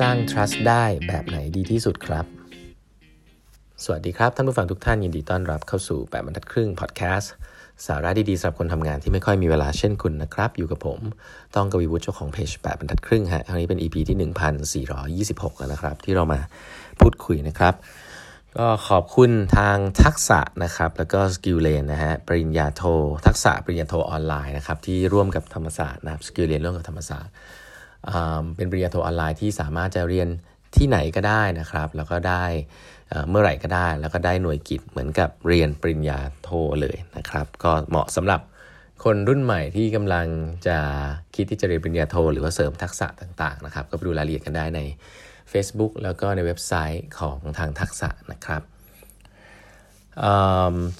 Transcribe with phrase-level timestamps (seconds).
[0.00, 2.26] สร้าง trust ได้แบบไหนดีที่สุดครับ
[3.84, 7.32] สวัสดีครับท่านผู้ฟังทุกท่านยินดีต้อนรับเข้าสู่แปดบรรทัดครึ่งพอดแคสต์
[7.86, 11.00] สาระดีๆสำหรับคนทำงานที่ไม่ค่อยมีเวลาเช่นคุณนะครับ อยู่กับผม
[11.56, 14.86] ต้องกวีวุฒิเจ้าของเพจแปดบรรทัดครึ่งฮะครั้งนี้เป็น EP ที่
[15.26, 16.40] 1426 แล้วนะครับ ที่เรามา
[17.00, 17.74] พูดคุยนะครับ
[18.56, 22.82] ก็ขอบคุณทางทักษะนะครับ แล้วก็ SkillLane นะฮะปริญญาโท
[23.26, 27.34] ทักษะปริญญาโทออนไลน์นะครับที่ร่วมกับธรรมศาสตร์นะครับ SkillLane ร่วมกับธรรมศาสตร์
[28.56, 30.28] เป็นปริญญาโทออนไลน์ที่สามารถจะเรียน
[30.76, 32.44] ที่ไหนก็ได้นะครับ แล้วก็ได้
[33.28, 36.50] เมื่อไหร่ก็ได้ แล้วก็ได้หน่วยกิจเหมือนกับเรียนปริญญาโท
[36.80, 38.40] เลยนะครับ ก็เหมาะสำหรับ
[39.04, 40.26] คนรุ่นใหม่ที่กำลัง
[40.66, 40.78] จะ
[41.34, 44.80] คิดที่จะเรียนปริญญาโท หรือว่าเสริมทักษะต่างๆนะครับ ก็ไปดูรายละเอียดกันได้ใน
[45.52, 48.62] Facebook แล้วก็ในเว็บไซต์ของทางทักษะนะครับ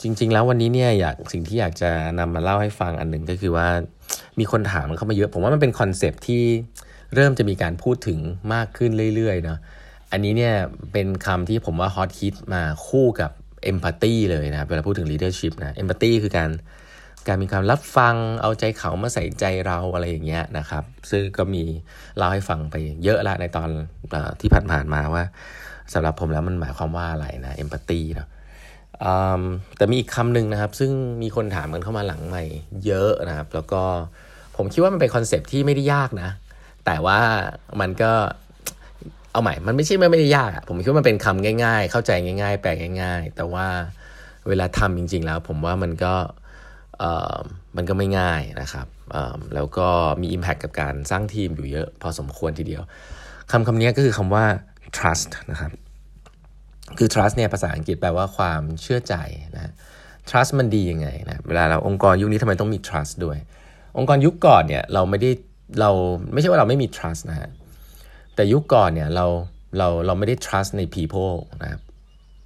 [0.03, 3.69] จริง ๆ แล้ววันนี้เนี่ยอยากสิ่งที่อยากจะนำมาเล่าให้ฟังอันหนึ่งก็คือว่า
[4.39, 6.43] มีคนถามเข้ามาเยอะ ผมว่ามันเป็นคอนเซปที่
[7.15, 8.19] เริ่มจะมีการพูดถึง
[8.55, 9.59] มากขึ้นเรื่อยๆเนาะ
[10.13, 10.55] อันนี้เนี่ย
[10.93, 13.31] เป็นคำที่ผมว่าฮอตฮิตมาคู่กับ
[13.65, 16.51] เอมพัตตีเลยนะเวลาพูดถึง leadership นะเอมพัตตีคือการ
[17.29, 21.63] การมีความรับฟังเอาใจเขามาใส่ใจเราอะไรอย่างเงี้ยนะครับ ซึ่งก็มี
[22.17, 23.71] เล่าให้ฟังไปเยอะละในตอน
[24.15, 25.25] อที่ผ่านๆมาว่า
[25.93, 28.29] สำหรับผมแล้วมันหมายความว่าอะไรนะเอมพัตตีเนาะ
[29.77, 30.91] แต่มีอีกคำหนึ่งนะครับ ซึ่ง
[31.23, 32.45] มีคนถามกันเข้ามาหลังใหม่
[32.87, 33.83] เยอะนะครับ แล้วก็
[34.57, 36.31] ผมคิดว่ามันเป็นคอนเซปที่ไม่ได้ยากนะ
[36.87, 37.21] แต่ว่า
[37.81, 38.13] มันก็
[39.33, 42.71] เอาใหม่ มันไม่ใช่ไม่ได้ยากผมคิดว่ามันเป็นคำง่าย ๆ เข้าใจง่าย ๆ แปล
[43.03, 43.67] ง่าย ๆ แต่ว่า
[44.49, 46.15] เวลาทำจริง ๆ แล้ว ผมว่ามันก็
[47.77, 48.87] มันก็ไม่ง่ายนะครับ
[49.55, 49.89] แล้วก็
[50.21, 52.83] มี Impact กับการสร้างทีมอยู่เยอะ พอสมควรทีเดียว
[53.51, 54.45] คำคำนี้ก็คือคำว่า
[54.97, 55.73] trust นะครับ
[56.99, 59.15] คือ trust เนี่ยภาษาอังกฤษแปลว่าความเชื่อใจ
[59.55, 59.73] นะ
[60.29, 63.39] trust มันดียังไงนะ เวลาเราองค์กรยุคนี้ทำไมต้องมี trust ด้วย
[63.99, 65.31] องค์กรยุคก่อนเนี่ยเราไม่ได้
[65.81, 65.91] เรา
[66.33, 67.51] ไม่ใช่ว่าเราไม่มี trust นะฮะ
[68.35, 69.27] แต่ยุคก่อนเนี่ยเรา
[69.79, 71.81] เราเราไม่ได้ trust ใน people นะครับ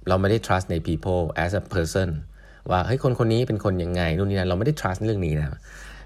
[0.09, 2.09] เราไม่ได้ trust ใน people as a person
[2.71, 5.47] ว่าเฮ้ยคนคนนี้เป็นคนยังไงนู่นนี่นั่นเราไม่ได้ trust เรื่องนี้นะ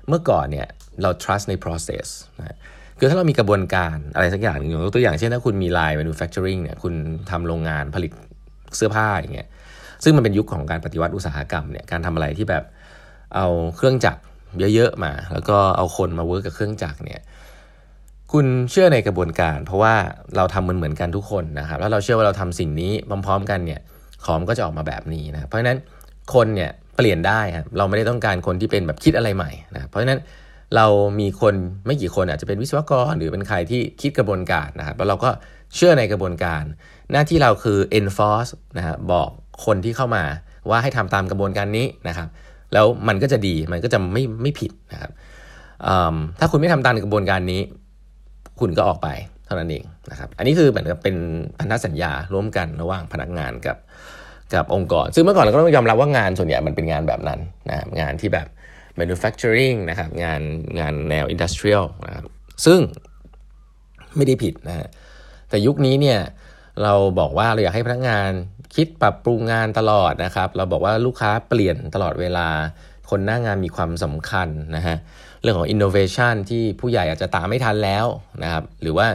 [0.08, 0.68] เมื่อก่อนเนี่ย
[1.02, 2.08] เรา trust ใน process
[2.40, 2.58] นะ
[3.00, 6.94] คือถ้าเรามีกระบวนการอะไรสักอย่างยกตัวอย่างเช่นถ้าคุณมี line manufacturing เนี่ยคุณ
[7.30, 8.12] ทำโรงงานผลิต
[8.76, 9.48] เสื้อผ้าอย่างเงี้ย
[10.04, 12.64] ซึ่งมันเป็นยุคของการปฏิวัติอุตสาหกรรมเนี่ยการทำอะไรที่แบบ
[13.36, 14.22] เอาเครื่องจักร
[14.76, 17.22] เยอะๆมา แล้วก็เอาคนมา work กับเครื่องจักรเนี่ย
[18.32, 19.94] คุณเชื่อในกระบวนการ เพราะว่า
[20.36, 22.92] เราทำมันเหมือนกันทุกคนนะครับแล้วเราเชื่อว่าเราทำสิ่งนี้
[23.26, 23.82] พร้อมๆ กันเนี่ย
[24.26, 25.78] ของก็จะออกมาแบบนี้นะเพราะฉะนั้น
[26.34, 30.20] คนเนี่ยเปลี่ยนได้ครับเราไม่ได้ต้องการคนที่เป็นแบบคิดอะไรใหม่นะเพราะฉะนั้น
[30.76, 30.86] เรา
[31.20, 31.54] มีคน
[31.86, 35.30] ไม่กี่คนอาจจะเป็นวิศวกร หรือเป็นใครที่คิดกระบวนการนะครับแล้วเราก็
[35.76, 36.64] เชื่อในกระบวนการ
[37.12, 39.30] หน้าที่เราคือ enforce นะฮะบอก
[39.66, 40.24] คนที่เข้ามา
[40.70, 42.28] ว่าให้ทำตามกระบวนการนี้นะครับ
[42.74, 45.12] แล้วมันก็จะดีมันก็จะไม่ไม่ผิดนะครับ
[46.40, 47.62] ถ้าคุณไม่ทำตามกระบวนการนี้
[48.59, 49.07] คุณก็ออกไป
[49.46, 51.16] เท่านั้นเองนะครับอันนี้คือเหมือนกับเป็น
[51.59, 53.78] พันธสัญญาร่วมกันระหว่างพนักงานกับ
[54.53, 58.47] กับองค์กร ซึ่งเมื่อก่อนเราก็ต้องยอมรับว่างานส่วนใหญ่มันเป็นงานแบบนั้นนะงานที่แบบ
[59.00, 60.41] manufacturing นะครับงาน
[60.80, 62.25] งานแนว industrial นะครับ
[62.66, 62.80] ซึ่ง
[64.16, 64.88] ไม่ได้ผิดนะฮะ
[65.50, 66.19] แต่ยุคนี้เนี่ย
[66.84, 68.31] เราบอกว่าเราอยากให้พนักงาน
[68.75, 72.47] คิดปรับปรุงงานตลอดนะครับ เราบอกว่าลูกค้าเปลี่ยนตลอดเวลา
[73.09, 74.97] คนหน้างานมีความสำคัญนะฮะ
[75.41, 78.06] เรื่องของ innovation ที่ผู้ใหญ่อาจจะตามไม่ทันแล้ว
[78.44, 79.07] นะครับ หรือว่า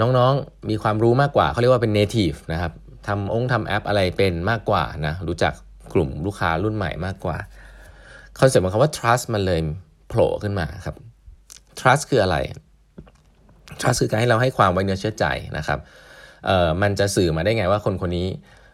[0.00, 2.72] น้องๆมีความรู้มากกว่า เขาเรียกว่าเป็น native นะครับ
[3.06, 5.52] ทำองค์ทำแอปอะไรเป็นมากกว่านะรู้จัก
[5.92, 7.36] กลุ่มลูกค้ารุ่นใหม่มากกว่า
[8.38, 9.60] คอนเซ็ปต์ของคำว่า trust มันเลย
[10.08, 10.96] โผล่ขึ้นมาครับ
[11.80, 12.36] trust คืออะไร
[13.80, 15.26] trust คือการให้เราให้ความไว้เนื้อเชื่อใจ
[15.58, 15.78] นะครับ
[16.46, 18.26] เอ่อมันจะสื่อมาได้ไงว่าคนคนนี้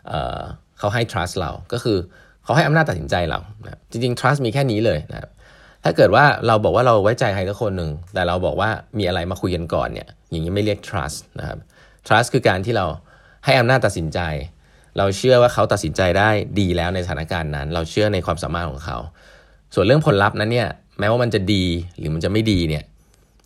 [0.08, 0.40] เอ่อ
[0.78, 1.98] เขาให้ trust เรา ก็คือ
[2.44, 5.30] เขาให้อำนาจตัดสินใจเรานะจริงๆ trust มีแค่นี้เลยนะครับ
[5.84, 11.58] ถ้าเกิดว่าเราบอกว่าเราไว้ใจใครสักคนหนึ่ง แต่เราบอกว่ามีอะไรมาคุยกันก่อนเนี่ยอย่างนี้ไม่เรียก trust นะครับ
[12.06, 12.86] trust คือการที่เรา
[13.44, 14.20] ให้อำนาจตัดสินใจ
[14.98, 18.98] เราเชื่อว่าเขาตัดสินใจได้ดีแล้วในสถานการณ์นั้น เราเชื่อในความสามารถของเขา
[19.74, 20.68] ส่วนเรื่องผลลัพธ์นั้นเนี่ย
[20.98, 21.64] แม้ว่ามันจะดี
[21.98, 22.84] หรือมันจะไม่ดีเนี่ย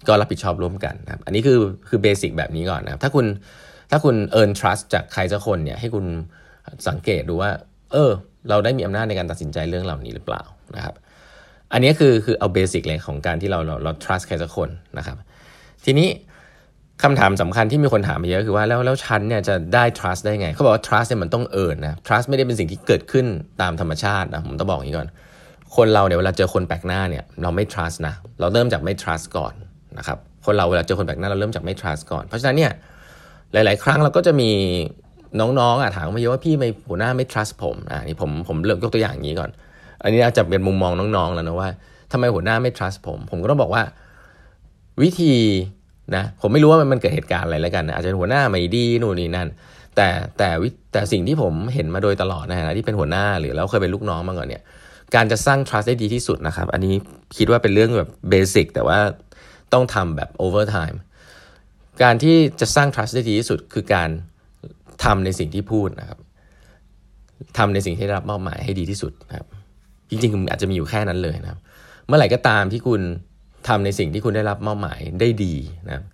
[0.08, 1.58] ก็รับผิดชอบร่วมกันนะครับอันนี้คือ
[1.88, 3.26] คือเบสิกแบบนี้ก่อนนะครับถ้าคุณ
[3.90, 6.06] ถ้าคุณ earn trust จากใครสักคนเนี่ยให้คุณ
[6.88, 7.50] สังเกตดูว่า
[7.92, 8.10] เออ
[8.48, 10.42] เราได้มีอำนาจในการตัดสินใจเรื่องเหล่านี้หรือเปล่า
[10.76, 10.94] นะครับ
[11.72, 15.16] อันนี้คือคือเอาเบสิกเลยของการที่เราเราเรา trust ใครสักคนนะครับ
[15.84, 16.08] ทีนี้
[17.02, 23.26] คำถามสำคัญที่มีคนถามมาเยอะคือว่าแล้วแล้วฉันเนี่ยจะได้ trust ได้ไง เขาบอกว่า trust เนี่ยมันต้อง earn นะ trust ไม่ได้เป็นสิ่งที่เกิดขึ้น
[23.62, 25.08] ตามธรรมชาตินะผมต้องบอกอย่างนี้ก่อน
[25.76, 29.54] คนเราเนี่ยเวลาเจอคนแปลกหน้าเนี่ยเราไม่ trust นะ เราเริ่มจากไม่ trust ก่อน
[29.98, 32.72] นะครับ คนเราเวลาเจอคนแปลกหน้าเราเริ่มจากไม่ trust ก่อน เพราะฉะนั้นเนี่ย
[33.52, 34.50] หลาย ๆ ครั้งเราก็จะมี
[35.40, 39.50] น้องๆอะถามมาเยอะว่าพี่ไม่หัวหน้าไม่ trust ผมอ่านี่ผมผมเริ่มยกตัวอย่างอย่างนี้ก่อน
[40.02, 41.68] อันนี้อาจจะเป็นมุมมองน้องๆแล้วนะว่า
[42.12, 43.82] ทำไมหัวหน้าไม่ trust ผม ผมก็ต้องบอกว่า
[45.02, 45.34] วิธี
[46.16, 49.48] นะผมไม่รู้ว่ามันเกิดเหตุการณ์อะไรแล้วกันนะอาจจะเป็นหัวหน้าไม่ดีนู่นนี่นั่น
[49.96, 50.08] แต่
[50.38, 50.48] แต่
[50.92, 54.62] แต่สิ่งที่ผมเห็นมาโดยตลอดนะฮะที่เป็นหัวหน้าหรือแล้วเคยเป็นลูกน้องมาก่อนเนี่ย
[55.14, 56.94] การจะสร้าง trust ได้ดีที่สุดนะครับ อันนี้
[57.36, 58.98] คิดว่าเป็นเรื่องแบบเบสิกแต่ว่า
[59.72, 60.96] ต้องทำแบบ over time
[62.02, 64.08] การที่จะสร้าง trust ได้ดีที่สุดคือการ
[65.04, 66.18] ทำในสิ่งที่พูดนะครับ
[67.58, 69.46] ทำในสิ่งที่ได้รับมอบหมายให้ดีที่สุดนะครับ
[70.10, 71.60] จริงๆอาจจะมีอยู่แค่นั้นเลยนะครับ
[72.06, 73.00] เมื่อไหร่ก็ตามที่คุณ
[73.68, 75.54] ทำในสิ่งที่คุณได้รับมอบหมายได้ดี
[75.86, 76.04] นะครับ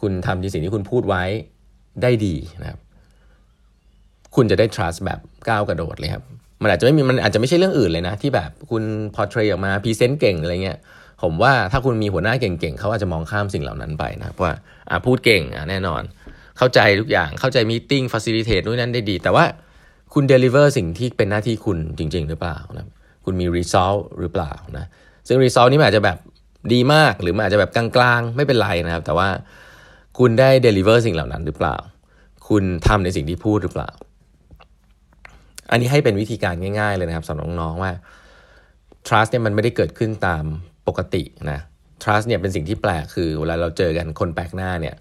[0.00, 1.24] คุณทำในสิ่งที่คุณพูดไว้
[2.02, 2.78] ได้ดีนะครับ
[4.36, 5.18] คุณจะได้ trust แบบ
[5.48, 6.24] ก้าวกระโดดเลยครับ
[6.62, 8.82] มันอาจจะไม่มีมันอาจจะไม่ใช่เรื่องอื่นเลยนะ ที่แบบคุณ
[9.16, 10.78] portray ออกมาพรีเซนต์เก่งอะไรเงี้ย
[11.22, 14.52] ผมว่าถ้าคุณมีหัวหน้าเก่งๆเขาอาจจะมองข้ามสิ่งเหล่านั้นไปนะว่า
[14.90, 16.02] อ่าพูดเก่งแน่นอน
[16.58, 19.44] เข้าใจทุกอย่างเข้าใจมีติ้ง facilitate นู่นนั่นได้ดี แต่ว่า
[20.14, 22.86] คุณ deliver สิ่งที่เป็นหน้าที่คุณจริง ๆ หรือเปล่านะ
[23.24, 24.86] คุณมี result หรือเปล่านะ
[25.28, 26.18] ซึ่ง result นี้อาจจะแบบ
[26.72, 27.86] ดีมากหรือมันอาจจะแบบกลา
[28.18, 29.28] งๆ ไม่เป็นไรนะครับ แต่ว่า
[30.18, 31.76] คุณได้ deliver สิ่งเหล่านั้นหรือเปล่า
[32.48, 33.90] คุณทำในสิ่งที่พูดหรือเปล่า
[35.70, 37.92] อันนี้ให้เป็นวิธีการง่าย ๆ เลยนะครับสำหรับน้องๆว่า
[39.06, 40.44] trust เนี่ยมันไม่ได้เกิดขึ้นตาม
[40.90, 41.60] ปกตินะ
[42.02, 44.94] trust เนี่ยเป็นสิ่งที่แปลกคือเวลาเราเจอกันคนแปลกหน้าเนี่ย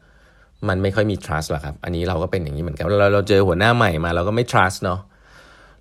[0.68, 5.00] มันไม่ค่อยมี trust หรอกครับ อันนี้เราก็เป็นอย่างนี้เหมือนกันเวลาเราเจอหัวหน้าใหม่มาเราก็ไม่ trust เนาะ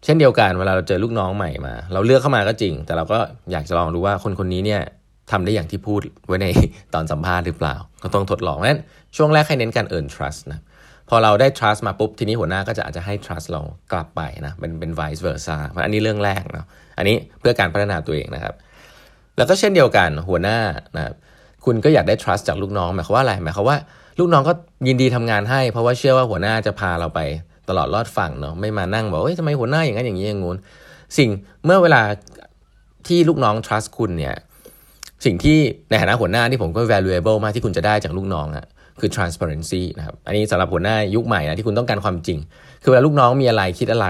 [0.05, 3.19] เช่นเดียวกันเวลาเราเจอลูกน้องใหม่มา เราเลือกเข้ามาก็จริง แต่เราก็
[3.53, 4.81] อยากจะลองดูว่าคนคนนี้เนี่ย
[5.31, 6.47] ทำได้อย่างที่พูดไว้ใน
[6.95, 8.81] ตอนสัมภาษณ์หรือเปล่า ก็ต้องทดลองนั้น
[9.17, 10.61] ช่วงแรกให้เน้นการ earn trust นะ
[11.09, 13.61] พอเราได้ trust มาปุ๊บทีนี้หัวหน้าก็จะอาจจะให้ trust เรา
[13.93, 16.67] กลับไปนะเป็นเป็น vice versa เพราะอันนี้เรื่องแรกเนาะ
[16.99, 18.55] อันนี้เพื่อการพัฒนาตัวเองนะครับ
[19.39, 20.59] แล้วก็เช่นเดียวกันหัวหน้า
[20.97, 21.15] นะครับ
[21.65, 23.77] คุณก็อยากได้ trust จากลูกน้องหมายความว่าอะไรหมายความว่า
[24.19, 24.53] ลูกน้องก็
[24.87, 27.21] ยินดีทำงานให้ เพราะว่าเชื่อว่าหัวหน้าจะพาเราไป
[27.69, 30.57] ตลอดรอดฝั่งเนาะไม่มานั่งบอกเฮ้ยทำไมหัวหน้าอย่างนั้นอย่างนี้อย่างงู้น
[31.19, 31.29] สิ่ง
[31.65, 32.03] เมื่อเวลา
[33.09, 34.35] ที่ลูกน้อง trust คุณเนี่ย
[35.25, 35.59] สิ่งที่
[35.91, 38.67] ในฐานะหัวหน้าที่ผมก็ valuable มากที่คุณจะได้จากลูกน้องอะ
[39.01, 42.39] คือ transparency นะครับ อันนี้สำหรับหัวหน้ายุคใหม่นะที่คุณต้องการความจริง
[42.83, 44.09] คือเวลาลูกน้องมีอะไรคิดอะไร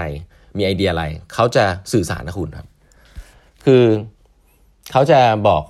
[0.57, 1.03] มีไอเดียอะไร
[1.33, 2.67] เขาจะสื่อสารกับคุณครับ
[3.65, 3.83] คือ
[4.91, 5.63] เขาจะบอก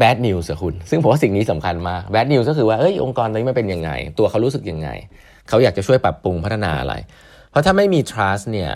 [0.00, 4.88] bad news กับคุณ ซึ่งผมว่าสิ่งนี้สำคัญมาก bad news ก็คือว่าเอ้ยองค์กรตอนนี้มันเป็นยังไง ตัวเขารู้สึกยังไง
[5.48, 6.94] เขาอยากจะช่วยปรับปรุงพัฒนาอะไร
[7.50, 8.70] เพราะถ้าไม่มี trust เนี่ย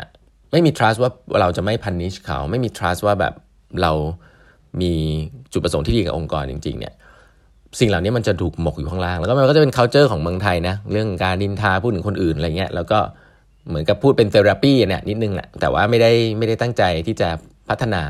[0.52, 1.10] ไม่มี trust ว่า
[1.40, 3.34] เราจะไม่ punish เขา ไม่มี trust ว่าแบบ
[3.82, 3.92] เรา
[4.80, 4.92] มี
[5.52, 6.94] จุดประสงค์ที่ดีกับองค์กรจริง ๆ เนี่ย
[7.80, 12.98] สิ่งเหล่านี้มันจะถูกหมกอยู่ข้างล่าง แล้วก็มันก็จะเป็น culture ของเมืองไทยนะ เรื่องการดินทาพูดถึงคนอื่นอะไรเงี้ยแล้วก็
[13.68, 17.28] เหมือนกับพูดเป็นเทอราปีเนี่ยนิดนึงแหละแต่ว่าไม่ได้ไม่ได้ตั้งใจที่จะ
[17.68, 18.02] พัฒนา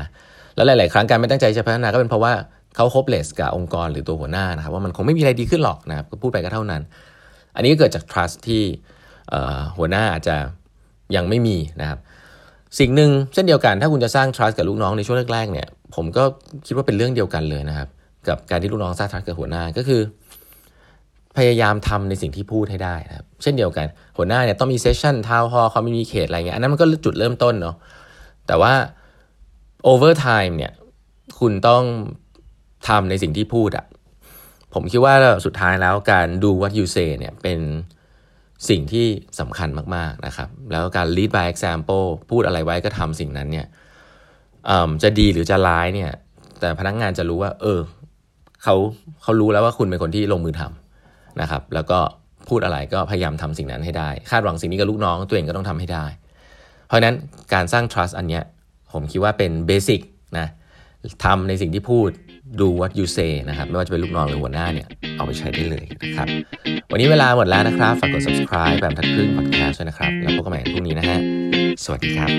[0.55, 2.33] แล้วหลาย ๆ ครั้งการไม่ตั้งใจจะพัฒนาก็เป็นเพราะว่า
[2.75, 6.81] เขาโฮปเลสกับองค์กรหรือตัวหัวหน้านะครับว่ามันคงไม่มีอะไรดีขึ้นหรอกนะครับก็พูดไปก็เท่านั้น
[7.55, 8.63] อันนี้ก็เกิดจาก trust ที่
[9.77, 10.35] หัวหน้าอาจจะ
[11.15, 11.99] ยังไม่มีนะครับ
[12.79, 16.23] สิ่งหนึ่งเช่นเดียวกันถ้าคุณจะสร้าง trust กับลูกน้องในช่วงแรก ๆ เนี่ย ผมก็
[16.65, 17.87] คิดว่าเป็นเรื่องเดียวกันเลยนะครับ
[18.27, 20.01] กับการที่ลูกน้องสร้าง trust กับหัวหน้าก็คือ
[21.37, 23.87] พยายามทำในสิ่งที่พูดให้ได้นะครับ เช่นเดียวกัน
[24.17, 27.75] หัวหน้าเนี่ยต้องมีเซสชั่นทาวน์ฮอลคอมมิวนิเคตอะไรเงี้ยอันนั้นมันก็จุดเริ่มต้นเนาะ
[28.47, 28.73] แต่ว่า
[29.89, 30.73] over time เนี่ย
[31.39, 31.83] คุณต้อง
[32.87, 33.85] ทำในสิ่งที่พูดอะ
[34.73, 35.13] ผมคิดว่า
[35.45, 37.59] สุดท้ายแล้วการดู what you say เนี่ยเป็น
[38.69, 39.07] สิ่งที่
[39.39, 43.67] สำคัญมาก ๆ นะครับ แล้วการ lead by example พูดอะไรไว้ก็ทำสิ่งนั้นเนี่ย
[45.03, 46.11] จะดีหรือจะร้ายเนี่ย
[46.59, 47.79] แต่พนักงงานจะรู้ว่า เออ
[48.63, 48.75] เขา
[49.21, 51.99] เขารู้แล้วว่าคุณเป็นคนที่ลงมือทำนะครับ แล้วก็
[52.49, 56.05] พูดอะไรก็พยายามทำสิ่งนั้นให้ได้ คาดหวังสิ่งนี้กับลูกน้องตัวเองก็ต้องทำให้ได้
[56.87, 57.15] เพราะฉะนั้น
[57.53, 58.43] การสร้าง trust อันเนี้ย
[58.93, 60.01] ผมคิดว่าเป็นเบสิก
[60.37, 60.47] นะ
[61.25, 62.09] ทำในสิ่งที่พูด
[62.61, 66.27] ดู what you say นะครับ ไม่ว่าจะเป็นลูกน้องหรือหัวหน้าเนี่ย เอาไปใช้ได้เลยนะครับ
[66.91, 71.19] วันนี้เวลาหมดแล้วนะครับ ฝากกด subscribe แบบทักครึ่ง podcast ด้วยนะครับ แล้วพบกันใหม่พรุ่งนี้นะฮะ
[71.83, 72.31] สวัสดีครับ